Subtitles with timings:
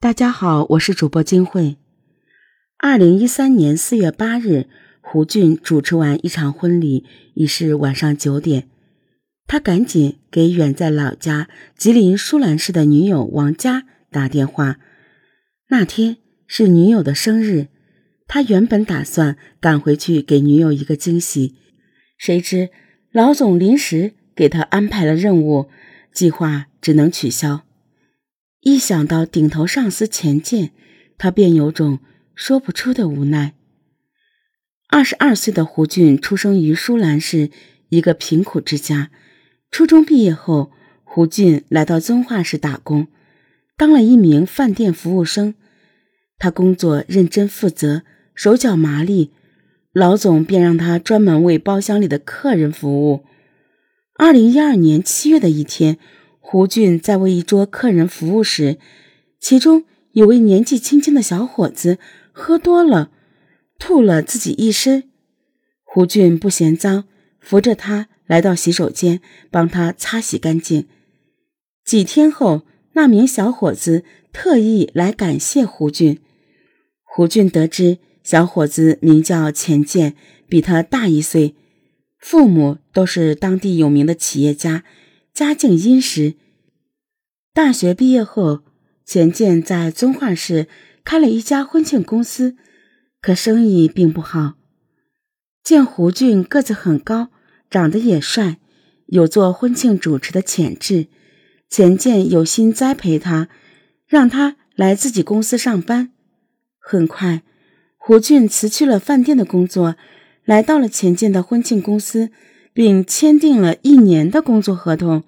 [0.00, 1.76] 大家好，我是主播金慧。
[2.78, 4.68] 二零一三年四月八日，
[5.00, 8.68] 胡俊主持完一场婚礼，已是晚上九点。
[9.48, 14.78] 他赶紧给远在老家吉林舒兰市的女友王佳打电话。
[15.70, 17.66] 那天是女友的生日，
[18.28, 21.56] 他原本打算赶回去给女友一个惊喜，
[22.16, 22.70] 谁知
[23.10, 25.68] 老总临时给他安排了任务，
[26.12, 27.64] 计划只能取消。
[28.60, 30.72] 一想到顶头上司钱建，
[31.16, 32.00] 他便有种
[32.34, 33.54] 说不出的无奈。
[34.88, 37.50] 二十二岁的胡俊出生于舒兰市
[37.88, 39.10] 一个贫苦之家。
[39.70, 40.72] 初中毕业后，
[41.04, 43.06] 胡俊来到遵化市打工，
[43.76, 45.54] 当了一名饭店服务生。
[46.38, 48.02] 他工作认真负责，
[48.34, 49.30] 手脚麻利，
[49.92, 53.24] 老总便让他专门为包厢里的客人服务。
[54.14, 55.96] 二零一二年七月的一天。
[56.50, 58.78] 胡俊在为一桌客人服务时，
[59.38, 61.98] 其中有位年纪轻轻的小伙子
[62.32, 63.10] 喝多了，
[63.78, 65.10] 吐了自己一身。
[65.84, 67.04] 胡俊不嫌脏，
[67.38, 70.86] 扶着他来到洗手间，帮他擦洗干净。
[71.84, 72.62] 几天后，
[72.94, 76.18] 那名小伙子特意来感谢胡俊。
[77.04, 80.14] 胡俊得知小伙子名叫钱建，
[80.48, 81.54] 比他大一岁，
[82.18, 84.84] 父母都是当地有名的企业家。
[85.38, 86.34] 家境殷实。
[87.54, 88.64] 大学毕业后，
[89.04, 90.66] 钱建在遵化市
[91.04, 92.56] 开了一家婚庆公司，
[93.20, 94.54] 可生意并不好。
[95.62, 97.28] 见胡俊个子很高，
[97.70, 98.58] 长得也帅，
[99.06, 101.06] 有做婚庆主持的潜质，
[101.70, 103.48] 钱建有心栽培他，
[104.08, 106.10] 让他来自己公司上班。
[106.80, 107.44] 很快，
[107.96, 109.94] 胡俊辞去了饭店的工作，
[110.44, 112.32] 来到了钱建的婚庆公司。
[112.78, 115.24] 并签订了一年的工作合同。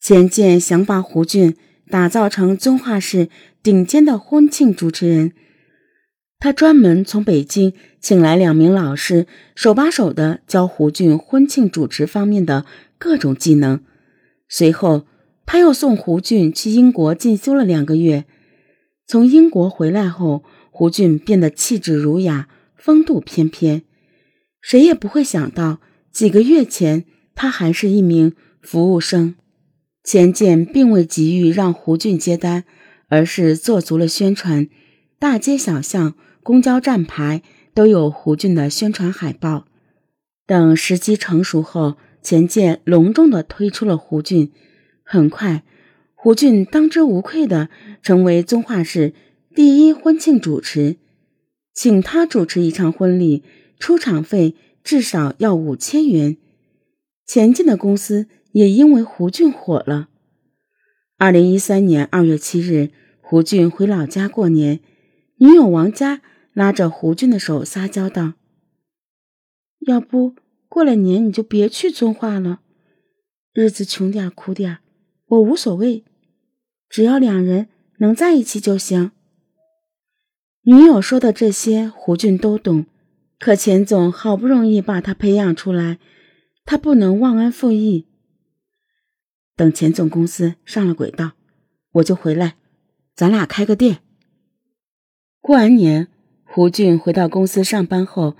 [0.00, 1.56] 钱建想把胡俊
[1.90, 3.28] 打造成遵化市
[3.62, 5.32] 顶尖的婚庆主持人，
[6.38, 12.64] 他专门从北京请来两名老师，手把手的教胡俊婚庆主持方面的
[12.96, 13.84] 各种技能。
[14.48, 15.04] 随后，
[15.44, 18.24] 他又送胡俊去英国进修了两个月。
[19.06, 23.82] 从英国回来后，胡俊变得气质儒雅，风度翩翩，
[24.62, 25.80] 谁也不会想到。
[26.12, 29.34] 几个月前，他还是一名服务生。
[30.04, 32.64] 钱建并未急于让胡俊接单，
[33.08, 34.68] 而是做足了宣传，
[35.18, 37.42] 大街小巷、公交站牌
[37.72, 39.66] 都有胡俊的宣传海报。
[40.46, 44.52] 等时机成熟后，钱建隆重地推出了胡俊。
[45.02, 45.62] 很快，
[46.14, 47.70] 胡俊当之无愧地
[48.02, 49.14] 成为遵化市
[49.54, 50.96] 第一婚庆主持。
[51.72, 53.42] 请他主持一场婚礼，
[53.78, 54.54] 出场费。
[54.82, 56.36] 至少要五千元。
[57.26, 60.08] 前进的公司也因为胡俊火了。
[61.16, 64.80] 二零一三年二月七日，胡俊回老家过年，
[65.36, 66.20] 女友王佳
[66.52, 68.34] 拉着胡俊的手撒娇道
[69.86, 70.34] ：“要不
[70.68, 72.60] 过了年你就别去遵化了，
[73.52, 74.78] 日子穷点苦点，
[75.26, 76.04] 我无所谓，
[76.88, 77.68] 只要两人
[77.98, 79.12] 能在一起就行。”
[80.64, 82.86] 女友说的这些，胡俊都懂。
[83.42, 85.98] 可钱总好不容易把他培养出来，
[86.64, 88.06] 他不能忘恩负义。
[89.56, 91.32] 等钱总公司上了轨道，
[91.94, 92.54] 我就回来，
[93.16, 93.98] 咱俩开个店。
[95.40, 96.06] 过完年，
[96.44, 98.36] 胡俊回到公司上班后，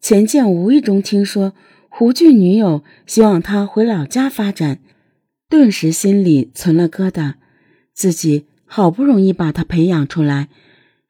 [0.00, 1.52] 钱建无意中听说
[1.90, 4.80] 胡俊女友希望他回老家发展，
[5.50, 7.34] 顿时心里存了疙瘩。
[7.92, 10.48] 自己好不容易把他培养出来，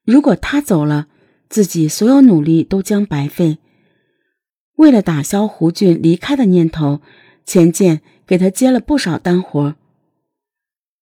[0.05, 1.07] 如果他走了。
[1.49, 3.59] 自己所有努力都将白费。
[4.77, 7.01] 为了打消胡俊离开的念头，
[7.45, 9.75] 钱建给他接了不少单活。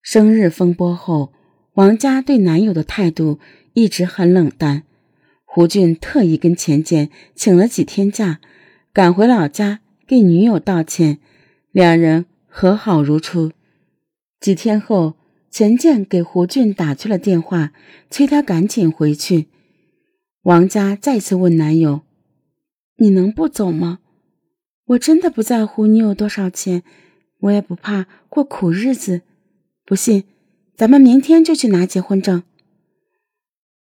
[0.00, 1.32] 生日风波后，
[1.75, 3.41] 王佳对男友的态度
[3.72, 4.84] 一直很冷淡。
[5.44, 8.41] 胡俊特意跟钱建请了几天假，
[8.93, 11.19] 赶回老家给女友道歉，
[11.72, 13.53] 两人和好如初。
[14.41, 15.15] 几天后，
[15.50, 17.72] 钱建给胡俊打去了电话，
[18.11, 19.47] 催他赶紧回去。
[20.44, 22.02] 王佳再次问男友
[22.96, 24.00] ：“你能不走吗？
[24.85, 26.82] 我真的不在乎你有多少钱，
[27.41, 29.23] 我也不怕过苦日子。
[29.87, 30.25] 不信，
[30.76, 32.43] 咱们明天就去拿结婚证。”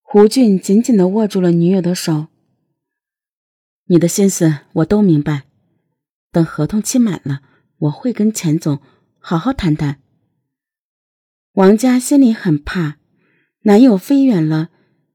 [0.02, 2.28] 胡俊紧紧的握住了女友的手
[3.86, 5.42] ：“你的心思我都明白，
[6.30, 7.42] 等合同期满了，
[7.78, 8.78] 我会跟钱总
[9.18, 9.98] 好好谈谈。”
[11.54, 12.98] 王佳心里很怕，
[13.62, 14.70] 男友飞远了，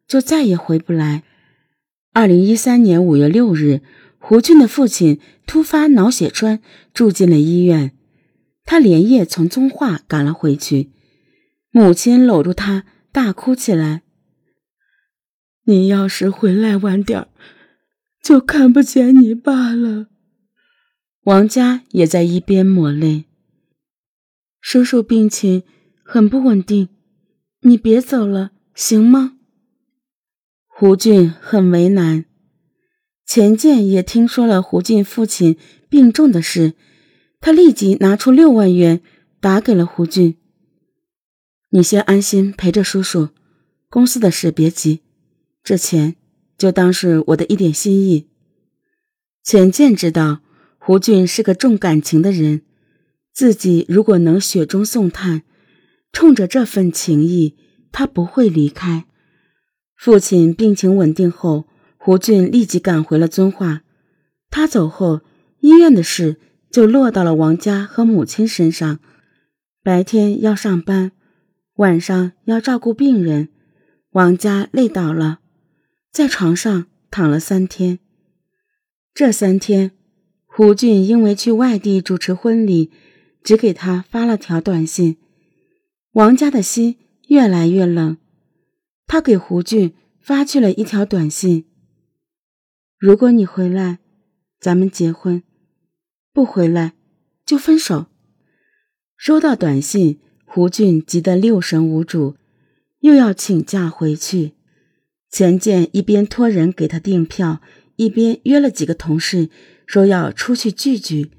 [0.05, 1.23] 就再也回不来。
[2.17, 3.83] 二零一三年五月六日，
[4.17, 7.95] 胡俊的父亲突发脑血栓，住进了医院。
[8.65, 10.89] 他连夜从遵化赶了回去，
[11.69, 14.01] 母亲搂住他，大哭起来。
[15.65, 17.27] 你要是回来晚点
[18.23, 20.07] 就看不见你爸了。
[21.25, 23.25] 王佳也在一边抹泪。
[24.59, 25.61] 叔叔病情
[26.03, 26.89] 很不稳定，
[27.61, 29.36] 你别走了，行吗？
[30.79, 32.25] 胡俊很为难。
[33.25, 35.57] 钱建也听说了胡俊父亲
[35.89, 36.75] 病重的事，
[37.39, 39.01] 他立即拿出六万元
[39.39, 40.37] 打给了胡俊。
[41.71, 43.29] 你先安心陪着叔叔，
[43.89, 44.99] 公司的事别急，
[45.63, 46.15] 这钱
[46.59, 48.27] 就当是我的一点心意。
[49.43, 50.41] 钱建知道
[50.77, 52.61] 胡俊是个重感情的人，
[53.33, 55.41] 自己如果能雪中送炭，
[56.11, 57.55] 冲着这份情谊，
[57.91, 59.06] 他不会离开。
[59.97, 61.67] 父亲病情稳定后。
[61.99, 63.81] 胡俊立即赶回了遵化。
[64.49, 65.19] 他走后，
[65.59, 66.37] 医院的事
[66.71, 68.99] 就落到了王家和母亲身上。
[69.83, 71.11] 白天要上班，
[71.75, 73.49] 晚上要照顾病人。
[74.11, 75.39] 王家累倒了，
[76.09, 77.99] 在床上躺了三天。
[79.13, 79.91] 这三天，
[80.45, 82.89] 胡俊因为去外地主持婚礼，
[83.43, 85.17] 只给他发了条短信。
[86.13, 86.95] 王家的心
[87.27, 88.15] 越来越冷，
[89.07, 91.65] 他给胡俊发去了一条短信。
[92.99, 93.99] 如果你回来，
[94.59, 95.41] 咱们结婚；
[96.33, 96.93] 不回来，
[97.45, 98.07] 就分手。
[99.15, 102.35] 收到短信，胡俊急得六神无主，
[102.99, 104.53] 又要请假回去。
[105.29, 107.61] 钱建一边托人给他订票，
[107.95, 109.49] 一边约了几个同事，
[109.85, 111.31] 说要出去聚聚。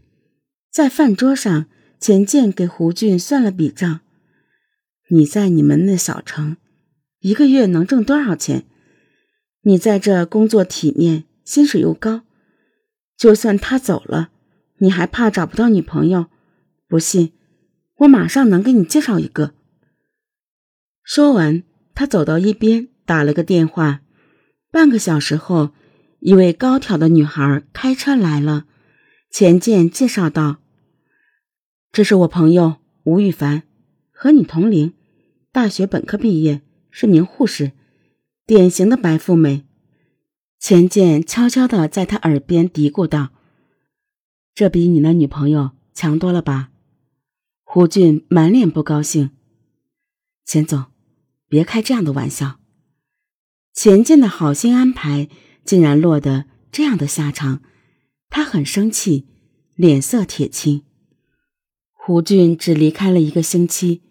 [0.70, 1.66] 在饭桌上，
[2.00, 4.00] 钱建给胡俊算了笔账
[5.10, 6.56] ：“你在你们那小城，
[7.20, 8.64] 一个月能挣多少钱？
[9.62, 12.24] 你在这工作体面。”薪水又高，
[13.16, 14.28] 就算他走了，
[14.80, 16.26] 你还怕找不到女朋友？
[16.86, 17.32] 不信，
[18.00, 19.54] 我马上能给你介绍一个。
[21.02, 21.62] 说完，
[21.94, 24.02] 他走到一边打了个电话。
[24.70, 25.70] 半个小时后，
[26.20, 28.66] 一位高挑的女孩开车来了。
[29.30, 30.58] 钱建介绍道
[31.90, 33.62] ：“这是我朋友吴雨凡，
[34.12, 34.92] 和你同龄，
[35.50, 36.60] 大学本科毕业，
[36.90, 37.72] 是名护士，
[38.46, 39.64] 典型的白富美。”
[40.60, 43.30] 钱建悄悄地在他耳边嘀咕道
[44.54, 46.70] ：“这比你那女朋友强多了吧？”
[47.62, 49.30] 胡俊满脸不高兴
[50.44, 50.86] ：“钱总，
[51.48, 52.58] 别开这样的玩笑。”
[53.72, 55.28] 钱建的好心安排
[55.64, 57.62] 竟然落得这样的下场，
[58.28, 59.28] 他很生气，
[59.76, 60.82] 脸色铁青。
[61.92, 64.02] 胡俊只离开了一个星期，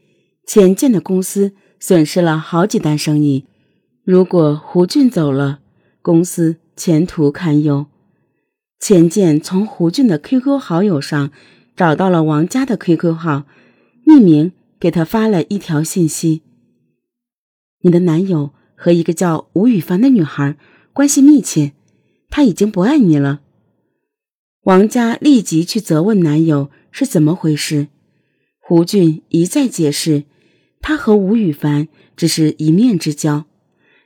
[0.45, 3.45] 钱建的公司损失了好几单生意。
[4.03, 5.59] 如果胡俊走了，
[6.01, 7.87] 公司前途堪忧。
[8.79, 11.31] 钱建从胡俊的 QQ 好友上
[11.75, 13.45] 找到了王佳的 QQ 号，
[14.05, 16.43] 匿名给他发了一条信息
[17.81, 20.55] ：“你的男友和一个叫吴雨凡的女孩
[20.93, 21.73] 关系密切，
[22.29, 23.41] 他已经不爱你了。”
[24.63, 27.87] 王佳立即去责问男友是怎么回事。
[28.59, 30.25] 胡俊一再解释，
[30.81, 33.45] 他和吴雨凡只是一面之交，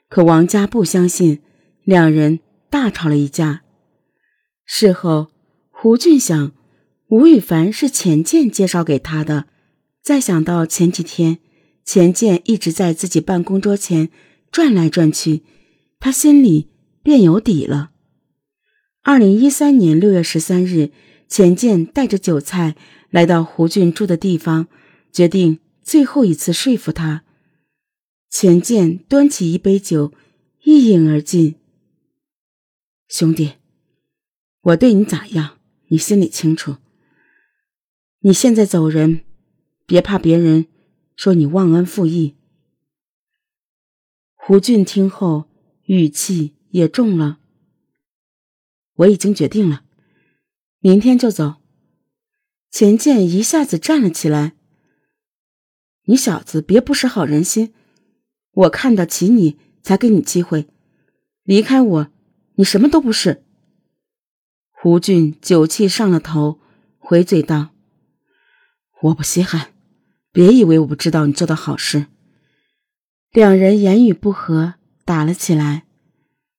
[0.09, 1.41] 可王佳不相信。
[1.83, 2.39] 两人
[2.69, 3.63] 大吵了一架。
[4.65, 5.31] 事后，
[5.71, 6.51] 胡俊想，
[7.09, 9.47] 吴雨凡是钱建介绍给他的。
[10.01, 11.39] 再想到前几天
[11.83, 14.09] 钱建一直在自己办公桌前
[14.51, 15.41] 转来转去，
[15.99, 16.69] 他心里
[17.01, 17.89] 便有底了。
[19.03, 20.91] 二零一三年六月十三日，
[21.27, 22.75] 钱建带着酒菜
[23.09, 24.67] 来到胡俊住的地方，
[25.11, 27.23] 决定最后一次说服他。
[28.29, 30.13] 钱建端起一杯酒，
[30.63, 31.55] 一饮而尽。
[33.07, 33.55] 兄弟，
[34.61, 35.57] 我对你咋样，
[35.87, 36.77] 你心里清楚。
[38.19, 39.21] 你现在走人，
[39.85, 40.67] 别怕别人
[41.15, 42.35] 说你忘恩负义。
[44.35, 45.49] 胡俊听后，
[45.85, 47.39] 语气也重了。
[48.93, 49.83] 我已经决定了，
[50.79, 51.55] 明天就走。
[52.69, 54.55] 钱建一下子站了起来。
[56.11, 57.73] 你小子别不识好人心，
[58.51, 60.67] 我看得起你，才给你机会，
[61.43, 62.07] 离开我。
[62.55, 63.45] 你什么都不是。
[64.71, 66.59] 胡俊酒气上了头，
[66.97, 67.69] 回嘴道
[69.03, 69.71] ：“我不稀罕，
[70.33, 72.07] 别以为我不知道你做的好事。”
[73.31, 74.73] 两人言语不和，
[75.05, 75.85] 打了起来。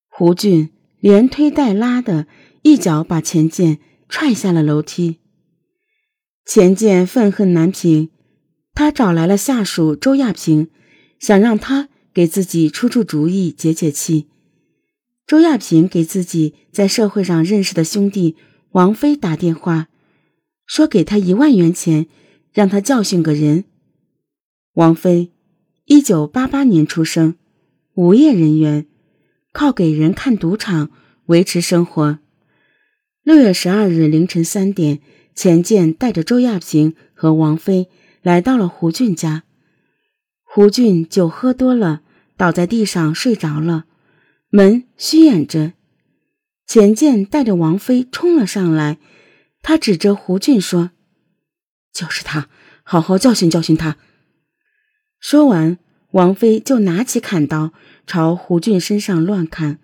[0.09, 2.27] 胡俊连推带拉的，
[2.63, 5.19] 一脚把钱建踹下了楼梯。
[6.47, 8.09] 钱建愤恨难平，
[8.75, 10.69] 他找来了下属周亚平，
[11.19, 14.29] 想让他给自己出出主意，解解气。
[15.27, 18.37] 周亚平给自己在社会上认识的兄弟
[18.73, 19.89] 王飞打电话，
[20.67, 22.07] 说给他一万元钱，
[22.53, 23.65] 让他教训个人。
[24.75, 25.33] 王飞
[25.85, 27.37] 一九八八年出生，
[27.95, 28.87] 无业人员，
[29.53, 30.91] 靠给人看赌场
[31.27, 32.19] 维持生活。
[33.23, 35.01] 六月十二日凌晨三点，
[35.35, 37.89] 钱建带着周亚平和王菲
[38.23, 39.45] 来到了胡俊家。
[40.43, 42.03] 胡俊酒喝多了，
[42.37, 43.85] 倒在地上睡着了，
[44.51, 45.73] 门虚掩着。
[46.67, 48.99] 钱建带着王菲冲了上来，
[49.61, 50.91] 他指着胡俊说
[51.93, 52.49] ：“就是他，
[52.83, 53.99] 好好教训教训他。”
[55.21, 55.79] 说完，
[56.13, 57.73] 王菲就拿起砍刀
[58.07, 59.79] 朝胡俊身上乱砍。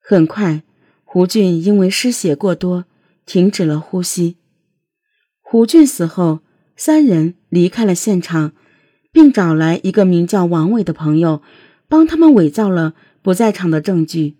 [0.00, 0.62] 很快，
[1.04, 2.86] 胡俊因为失血过多，
[3.24, 4.36] 停止了呼吸。
[5.40, 6.40] 胡俊死后，
[6.84, 8.50] 三人离开了现场。
[9.12, 11.42] 并找来一个名叫王伟的朋友，
[11.86, 14.36] 帮他们伪造了不在场的证据。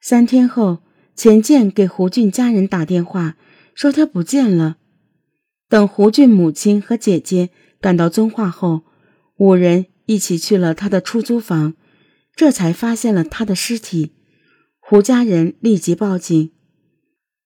[0.00, 0.78] 三天后，
[1.14, 3.36] 钱建给胡俊家人打电话，
[3.74, 4.76] 说他不见了。
[5.68, 8.82] 等胡俊母亲和姐姐赶到遵化后，
[9.38, 11.74] 五人一起去了他的出租房，
[12.34, 14.12] 这才发现了他的尸体。
[14.78, 16.52] 胡家人立即报警。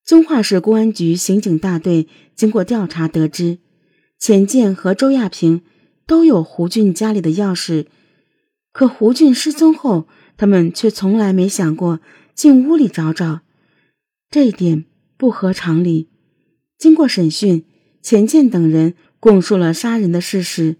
[0.05, 3.57] 遵化市公安局刑警大队经过调查得知，
[4.21, 5.61] 钱建和周亚平。
[6.07, 7.85] 都有胡俊家里的钥匙，
[8.73, 12.01] 可胡俊失踪后，他们却从来没想过
[12.33, 13.41] 进屋里找找，
[14.29, 14.83] 这一点
[15.15, 16.09] 不合常理。
[16.77, 17.63] 经过审讯，
[18.01, 20.75] 钱建等人供述了杀人的事实。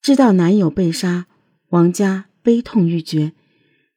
[0.00, 1.26] 知道男友被杀，
[1.70, 3.32] 王佳悲痛欲绝。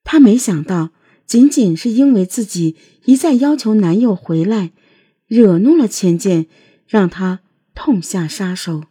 [0.04, 0.90] 她没想到，
[1.28, 4.72] 仅仅是因为自己一再要求男友回来，
[5.28, 6.48] 惹怒了钱建，
[6.88, 7.42] 让他
[7.78, 8.86] 痛下杀手。